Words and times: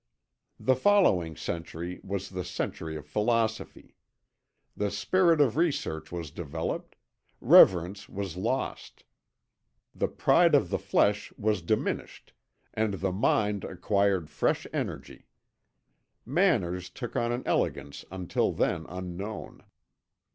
"The 0.59 0.75
following 0.75 1.35
century 1.35 1.99
was 2.03 2.29
the 2.31 2.43
century 2.43 2.95
of 2.95 3.05
philosophy. 3.05 3.93
The 4.75 4.89
spirit 4.89 5.39
of 5.39 5.57
research 5.57 6.11
was 6.11 6.31
developed, 6.31 6.95
reverence 7.39 8.09
was 8.09 8.35
lost; 8.35 9.03
the 9.93 10.07
pride 10.07 10.55
of 10.55 10.71
the 10.71 10.79
flesh 10.79 11.31
was 11.37 11.61
diminished 11.61 12.33
and 12.73 12.95
the 12.95 13.11
mind 13.11 13.63
acquired 13.63 14.31
fresh 14.31 14.65
energy. 14.73 15.27
Manners 16.25 16.89
took 16.89 17.15
on 17.15 17.31
an 17.31 17.43
elegance 17.45 18.03
until 18.09 18.53
then 18.53 18.87
unknown. 18.89 19.63